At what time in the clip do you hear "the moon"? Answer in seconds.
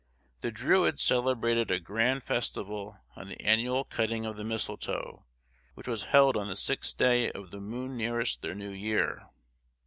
7.51-7.97